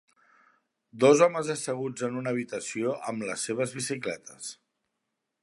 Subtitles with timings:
[1.03, 4.51] Dos homes asseguts en una habitació amb les seves bicicletes.